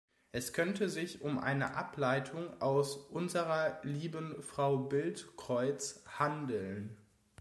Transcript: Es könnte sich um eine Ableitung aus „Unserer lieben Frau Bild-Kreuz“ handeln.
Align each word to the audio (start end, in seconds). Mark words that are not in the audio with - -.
Es 0.31 0.53
könnte 0.53 0.89
sich 0.89 1.21
um 1.21 1.37
eine 1.37 1.75
Ableitung 1.75 2.59
aus 2.59 2.95
„Unserer 2.97 3.79
lieben 3.83 4.41
Frau 4.41 4.77
Bild-Kreuz“ 4.79 6.03
handeln. 6.17 6.97